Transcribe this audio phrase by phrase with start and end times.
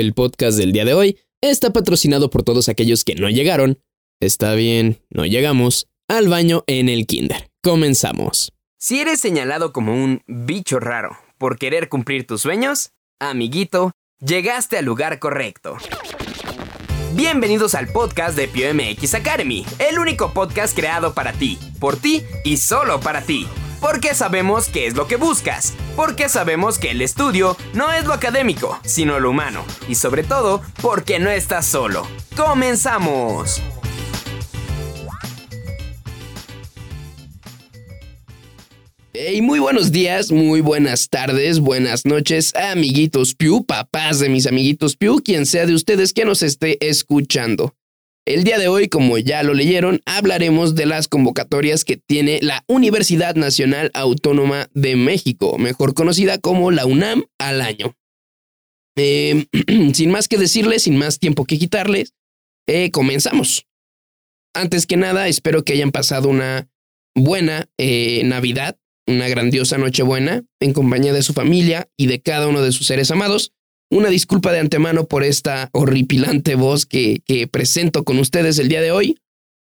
[0.00, 3.80] El podcast del día de hoy está patrocinado por todos aquellos que no llegaron.
[4.20, 7.50] Está bien, no llegamos al baño en el kinder.
[7.62, 8.52] Comenzamos.
[8.78, 14.84] Si eres señalado como un bicho raro por querer cumplir tus sueños, amiguito, llegaste al
[14.84, 15.78] lugar correcto.
[17.14, 22.58] Bienvenidos al podcast de PioMX Academy, el único podcast creado para ti, por ti y
[22.58, 23.46] solo para ti.
[23.80, 25.74] Porque sabemos qué es lo que buscas.
[25.94, 29.64] Porque sabemos que el estudio no es lo académico, sino lo humano.
[29.88, 32.06] Y sobre todo, porque no estás solo.
[32.36, 33.62] ¡Comenzamos!
[39.18, 44.94] Hey, muy buenos días, muy buenas tardes, buenas noches, amiguitos Piu, papás de mis amiguitos
[44.94, 47.74] Piu, quien sea de ustedes que nos esté escuchando.
[48.26, 52.64] El día de hoy, como ya lo leyeron, hablaremos de las convocatorias que tiene la
[52.66, 57.96] Universidad Nacional Autónoma de México, mejor conocida como la UNAM al año.
[58.96, 59.46] Eh,
[59.94, 62.14] sin más que decirles, sin más tiempo que quitarles,
[62.66, 63.64] eh, comenzamos.
[64.54, 66.68] Antes que nada, espero que hayan pasado una
[67.14, 72.60] buena eh, Navidad, una grandiosa Nochebuena en compañía de su familia y de cada uno
[72.60, 73.52] de sus seres amados.
[73.90, 78.80] Una disculpa de antemano por esta horripilante voz que, que presento con ustedes el día
[78.80, 79.18] de hoy.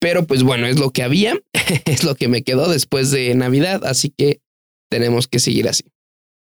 [0.00, 1.40] Pero pues bueno, es lo que había,
[1.86, 4.40] es lo que me quedó después de Navidad, así que
[4.90, 5.84] tenemos que seguir así.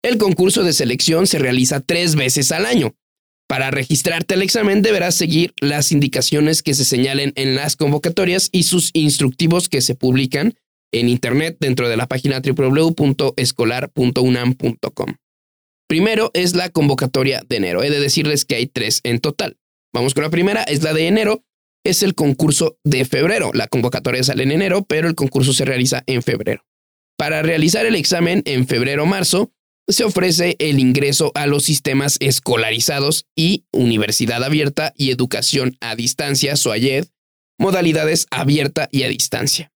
[0.02, 2.94] El concurso de selección se realiza tres veces al año.
[3.48, 8.64] Para registrarte al examen deberás seguir las indicaciones que se señalen en las convocatorias y
[8.64, 10.52] sus instructivos que se publican
[10.92, 15.14] en Internet dentro de la página www.escolar.unam.com.
[15.88, 17.82] Primero es la convocatoria de enero.
[17.82, 19.56] He de decirles que hay tres en total.
[19.92, 21.44] Vamos con la primera, es la de enero.
[21.82, 23.50] Es el concurso de febrero.
[23.54, 26.62] La convocatoria sale en enero, pero el concurso se realiza en febrero.
[27.16, 29.50] Para realizar el examen en febrero-marzo,
[29.88, 36.56] se ofrece el ingreso a los sistemas escolarizados y Universidad Abierta y Educación a Distancia,
[36.56, 37.06] SOAYED,
[37.58, 39.72] modalidades abierta y a distancia.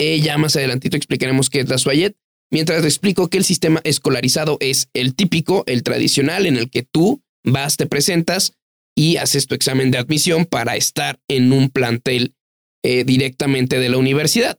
[0.00, 2.14] Eh, ya más adelantito explicaremos qué es la SOAYED,
[2.50, 7.22] mientras explico que el sistema escolarizado es el típico, el tradicional, en el que tú
[7.44, 8.52] vas, te presentas
[8.96, 12.34] y haces tu examen de admisión para estar en un plantel
[12.82, 14.58] eh, directamente de la universidad.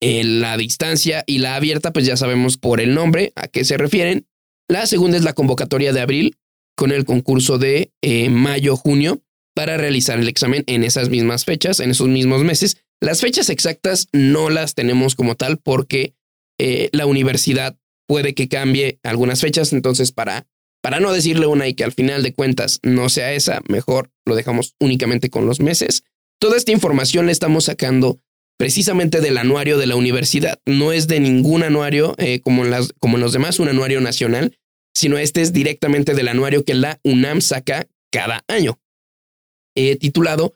[0.00, 3.76] En la distancia y la abierta, pues ya sabemos por el nombre a qué se
[3.76, 4.26] refieren.
[4.68, 6.36] La segunda es la convocatoria de abril
[6.76, 9.22] con el concurso de eh, mayo-junio
[9.54, 12.78] para realizar el examen en esas mismas fechas, en esos mismos meses.
[13.00, 16.14] Las fechas exactas no las tenemos como tal porque
[16.58, 17.76] eh, la universidad
[18.06, 20.46] puede que cambie algunas fechas, entonces para,
[20.82, 24.34] para no decirle una y que al final de cuentas no sea esa, mejor lo
[24.34, 26.04] dejamos únicamente con los meses.
[26.40, 28.20] Toda esta información la estamos sacando
[28.58, 30.60] precisamente del anuario de la universidad.
[30.66, 34.00] No es de ningún anuario eh, como, en las, como en los demás, un anuario
[34.00, 34.56] nacional,
[34.94, 38.78] sino este es directamente del anuario que la UNAM saca cada año,
[39.74, 40.54] titulado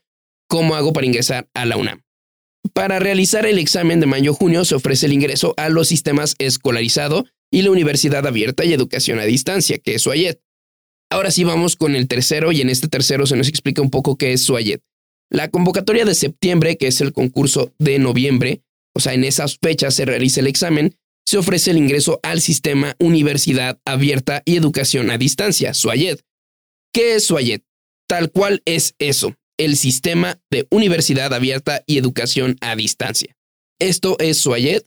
[0.49, 2.03] ¿Cómo hago para ingresar a la UNAM?
[2.73, 7.63] Para realizar el examen de mayo-junio se ofrece el ingreso a los sistemas escolarizado y
[7.63, 10.41] la Universidad Abierta y Educación a Distancia, que es SUAYET.
[11.11, 14.17] Ahora sí vamos con el tercero y en este tercero se nos explica un poco
[14.17, 14.83] qué es SUAYET.
[15.31, 18.63] La convocatoria de septiembre, que es el concurso de noviembre,
[18.95, 22.97] o sea, en esas fechas se realiza el examen, se ofrece el ingreso al sistema
[22.99, 26.23] Universidad Abierta y Educación a Distancia, SUAYET.
[26.93, 27.63] ¿Qué es SUAYET?
[28.09, 33.37] Tal cual es eso, el sistema de universidad abierta y educación a distancia.
[33.81, 34.87] Esto es SUAYET,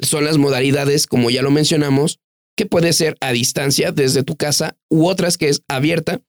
[0.00, 2.20] son las modalidades, como ya lo mencionamos,
[2.56, 6.20] que puede ser a distancia desde tu casa u otras que es abierta,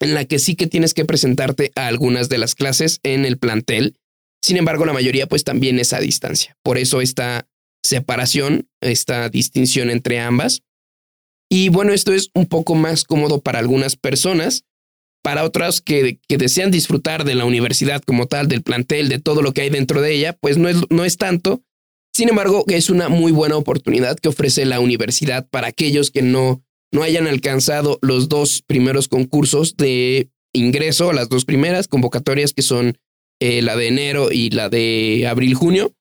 [0.00, 3.38] en la que sí que tienes que presentarte a algunas de las clases en el
[3.38, 3.96] plantel.
[4.42, 6.56] Sin embargo, la mayoría pues también es a distancia.
[6.62, 7.48] Por eso esta
[7.82, 10.62] separación, esta distinción entre ambas.
[11.48, 14.64] Y bueno, esto es un poco más cómodo para algunas personas,
[15.26, 19.52] para otras que, desean disfrutar de la universidad como tal, del plantel, de todo lo
[19.52, 21.64] que hay dentro de ella, pues no es, no es tanto.
[22.14, 26.62] Sin embargo, es una muy buena oportunidad que ofrece la universidad para aquellos que no,
[26.92, 32.96] no hayan alcanzado los dos primeros concursos de ingreso, las dos primeras convocatorias que son
[33.40, 35.92] eh, la de enero y la de abril-junio.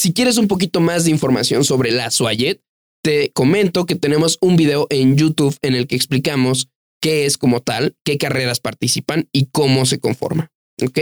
[0.00, 2.62] Si quieres un poquito más de información sobre la SUAYET,
[3.02, 6.70] te comento que tenemos un video en YouTube en el que explicamos
[7.04, 10.50] qué es como tal, qué carreras participan y cómo se conforma.
[10.82, 10.98] ¿Ok?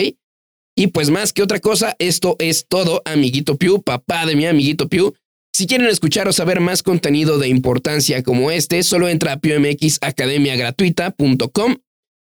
[0.76, 4.88] Y pues más que otra cosa, esto es todo, amiguito Piu, papá de mi amiguito
[4.88, 5.14] Piu.
[5.54, 11.76] Si quieren escuchar o saber más contenido de importancia como este, solo entra a piumxacademiagratuita.com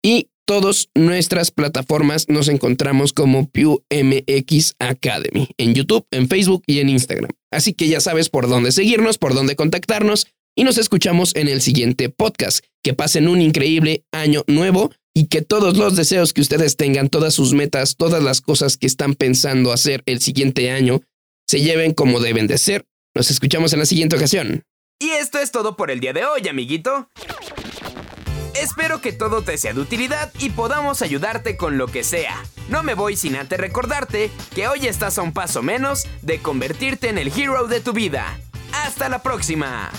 [0.04, 6.90] y todas nuestras plataformas nos encontramos como PewMX Academy, en YouTube, en Facebook y en
[6.90, 7.30] Instagram.
[7.50, 11.60] Así que ya sabes por dónde seguirnos, por dónde contactarnos y nos escuchamos en el
[11.60, 12.64] siguiente podcast.
[12.82, 17.34] Que pasen un increíble año nuevo y que todos los deseos que ustedes tengan, todas
[17.34, 21.00] sus metas, todas las cosas que están pensando hacer el siguiente año,
[21.46, 22.84] se lleven como deben de ser.
[23.14, 24.64] Nos escuchamos en la siguiente ocasión.
[25.00, 27.08] Y esto es todo por el día de hoy, amiguito.
[28.60, 32.44] Espero que todo te sea de utilidad y podamos ayudarte con lo que sea.
[32.68, 37.08] No me voy sin antes recordarte que hoy estás a un paso menos de convertirte
[37.08, 38.38] en el hero de tu vida.
[38.72, 39.90] ¡Hasta la próxima!